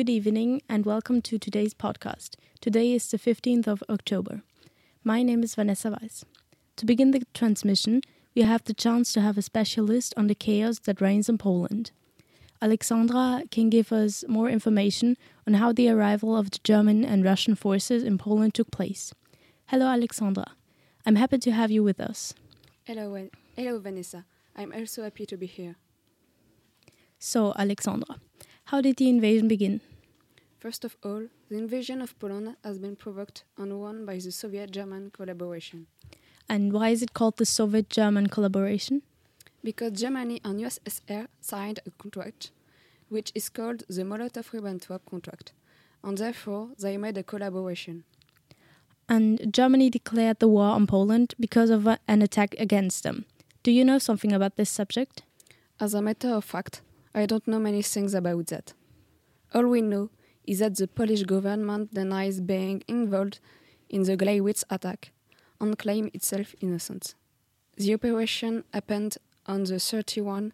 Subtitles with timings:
[0.00, 2.36] Good evening and welcome to today's podcast.
[2.62, 4.40] Today is the 15th of October.
[5.04, 6.24] My name is Vanessa Weiss.
[6.76, 8.00] To begin the transmission,
[8.34, 11.90] we have the chance to have a specialist on the chaos that reigns in Poland.
[12.62, 17.54] Alexandra can give us more information on how the arrival of the German and Russian
[17.54, 19.12] forces in Poland took place.
[19.66, 20.46] Hello, Alexandra.
[21.04, 22.32] I'm happy to have you with us.
[22.84, 24.24] Hello, hello, Vanessa.
[24.56, 25.76] I'm also happy to be here.
[27.18, 28.18] So, Alexandra,
[28.64, 29.82] how did the invasion begin?
[30.60, 35.10] First of all, the invasion of Poland has been provoked and won by the Soviet-German
[35.10, 35.86] collaboration.
[36.50, 39.00] And why is it called the Soviet German collaboration?
[39.64, 42.50] Because Germany and USSR signed a contract,
[43.08, 45.52] which is called the Molotov-Ribbentrop contract,
[46.04, 48.04] and therefore they made a collaboration.
[49.08, 53.24] And Germany declared the war on Poland because of an attack against them.
[53.62, 55.22] Do you know something about this subject?
[55.80, 56.82] As a matter of fact,
[57.14, 58.74] I don't know many things about that.
[59.54, 60.10] All we know
[60.46, 63.38] is that the Polish government denies being involved
[63.88, 65.12] in the Gleiwitz attack
[65.60, 67.14] and claims itself innocent.
[67.76, 70.52] The operation happened on the 31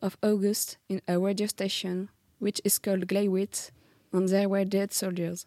[0.00, 3.70] of August in a radio station which is called Gleiwitz
[4.12, 5.46] and there were dead soldiers.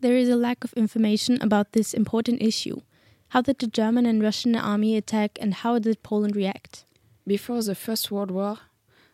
[0.00, 2.80] There is a lack of information about this important issue.
[3.30, 6.84] How did the German and Russian army attack and how did Poland react?
[7.26, 8.58] Before the First World War,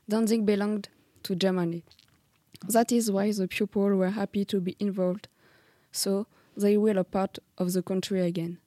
[0.09, 0.89] Danzig belonged
[1.25, 1.83] to Germany.
[2.69, 5.29] That is why the people were happy to be involved,
[5.93, 6.27] so
[6.57, 8.59] they were a part of the country again.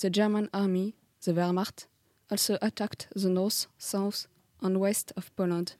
[0.00, 1.86] The German army, the Wehrmacht,
[2.30, 4.26] also attacked the north, south,
[4.60, 5.76] and west of Poland,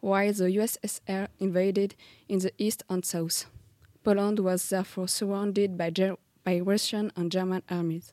[0.00, 1.94] while the USSR invaded
[2.28, 3.46] in the east and south.
[4.02, 8.12] Poland was therefore surrounded by, Ger- by Russian and German armies.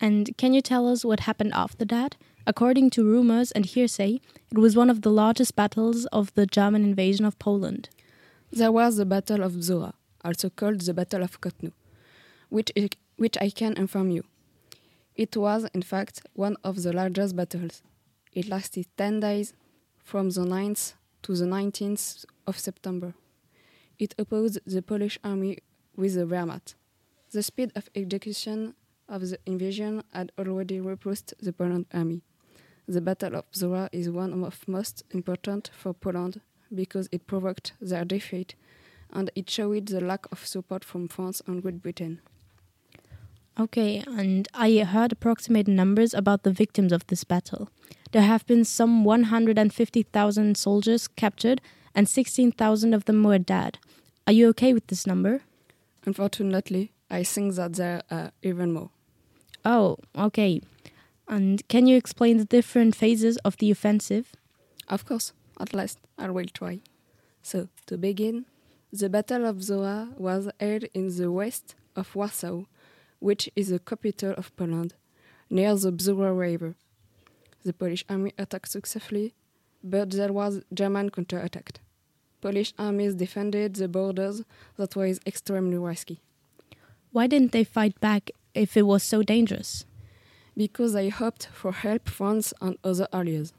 [0.00, 2.16] And can you tell us what happened after that?
[2.46, 6.82] According to rumors and hearsay, it was one of the largest battles of the German
[6.84, 7.88] invasion of Poland.
[8.54, 11.72] There was the Battle of Bzura, also called the Battle of Kutno,
[12.50, 14.24] which I, which I can inform you.
[15.16, 17.80] It was, in fact, one of the largest battles.
[18.34, 19.54] It lasted 10 days,
[20.04, 20.92] from the 9th
[21.22, 23.14] to the 19th of September.
[23.98, 25.60] It opposed the Polish army
[25.96, 26.74] with the Wehrmacht.
[27.30, 28.74] The speed of execution
[29.08, 32.20] of the invasion had already repulsed the Poland army.
[32.86, 36.42] The Battle of Bzura is one of most important for Poland
[36.74, 38.54] because it provoked their defeat
[39.12, 42.20] and it showed the lack of support from France and Great Britain.
[43.60, 47.68] Okay, and I heard approximate numbers about the victims of this battle.
[48.12, 51.60] There have been some 150,000 soldiers captured
[51.94, 53.78] and 16,000 of them were dead.
[54.26, 55.42] Are you okay with this number?
[56.06, 58.90] Unfortunately, I think that there are even more.
[59.64, 60.62] Oh, okay.
[61.28, 64.32] And can you explain the different phases of the offensive?
[64.88, 66.80] Of course, at last, I will try.
[67.42, 68.44] So, to begin,
[68.92, 72.64] the Battle of Bzura was held in the west of Warsaw,
[73.20, 74.94] which is the capital of Poland,
[75.48, 76.74] near the Bzura River.
[77.64, 79.34] The Polish army attacked successfully,
[79.82, 81.80] but there was German counterattack.
[82.40, 84.42] Polish armies defended the borders
[84.76, 86.20] that was extremely risky.
[87.12, 89.84] Why didn't they fight back if it was so dangerous?
[90.56, 93.52] because they hoped for help from France and other allies.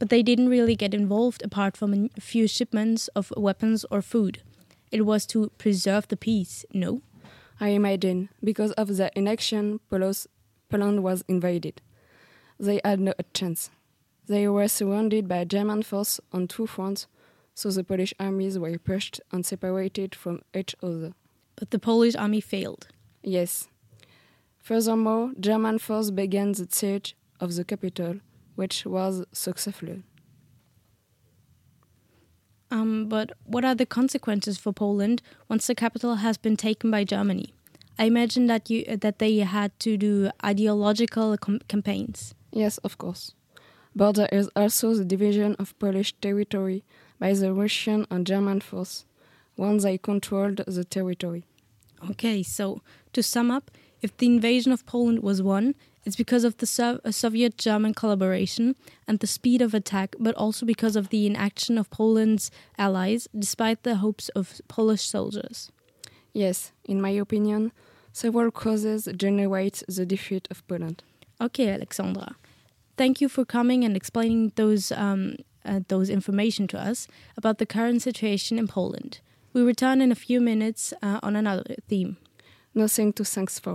[0.00, 4.42] But they didn't really get involved apart from a few shipments of weapons or food.
[4.90, 7.02] It was to preserve the peace, no?
[7.60, 11.82] I imagine because of their inaction, Poland was invaded.
[12.58, 13.70] They had no chance.
[14.26, 17.06] They were surrounded by German force on two fronts,
[17.54, 21.12] so the Polish armies were pushed and separated from each other.
[21.56, 22.88] But the Polish army failed.
[23.22, 23.68] Yes.
[24.58, 28.20] Furthermore, German force began the siege of the capital,
[28.54, 30.02] which was successful.
[32.70, 37.04] Um, but what are the consequences for Poland once the capital has been taken by
[37.04, 37.52] Germany?
[37.98, 41.36] I imagine that you that they had to do ideological
[41.68, 42.34] campaigns.
[42.52, 43.34] Yes, of course.
[43.94, 46.84] But there is also the division of Polish territory
[47.18, 49.04] by the Russian and German force
[49.56, 51.44] once they controlled the territory.
[52.10, 52.80] Okay, so
[53.12, 53.70] to sum up,
[54.00, 55.74] if the invasion of Poland was won,
[56.04, 58.74] it's because of the so- Soviet German collaboration
[59.06, 63.82] and the speed of attack, but also because of the inaction of Poland's allies, despite
[63.82, 65.70] the hopes of Polish soldiers.
[66.32, 67.72] Yes, in my opinion,
[68.12, 71.02] several causes generate the defeat of Poland.
[71.40, 72.36] Okay, Alexandra,
[72.96, 77.06] thank you for coming and explaining those um, uh, those information to us
[77.36, 79.20] about the current situation in Poland.
[79.52, 82.16] We return in a few minutes uh, on another theme.
[82.74, 83.68] Nothing to thanks for.